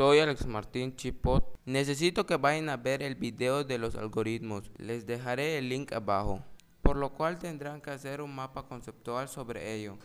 soy 0.00 0.18
Alex 0.18 0.46
Martín 0.46 0.96
Chipot. 0.96 1.44
Necesito 1.66 2.24
que 2.24 2.38
vayan 2.38 2.70
a 2.70 2.78
ver 2.78 3.02
el 3.02 3.16
video 3.16 3.64
de 3.64 3.76
los 3.76 3.96
algoritmos. 3.96 4.70
Les 4.78 5.04
dejaré 5.04 5.58
el 5.58 5.68
link 5.68 5.92
abajo. 5.92 6.42
Por 6.80 6.96
lo 6.96 7.12
cual 7.12 7.38
tendrán 7.38 7.82
que 7.82 7.90
hacer 7.90 8.22
un 8.22 8.34
mapa 8.34 8.62
conceptual 8.62 9.28
sobre 9.28 9.74
ello. 9.74 9.98